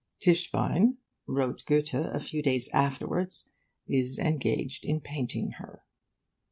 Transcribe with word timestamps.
'Tischbein,' 0.19 0.97
wrote 1.27 1.63
Goethe 1.67 1.93
a 1.93 2.19
few 2.19 2.41
days 2.41 2.69
afterwards, 2.73 3.51
'is 3.85 4.17
engaged 4.17 4.83
in 4.83 4.99
painting 4.99 5.51
her. 5.59 5.83